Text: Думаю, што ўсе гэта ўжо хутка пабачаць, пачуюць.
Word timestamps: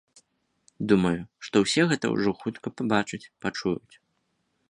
Думаю, 0.91 1.19
што 1.49 1.55
ўсе 1.65 1.81
гэта 1.91 2.05
ўжо 2.15 2.31
хутка 2.41 2.67
пабачаць, 2.81 3.23
пачуюць. 3.47 3.95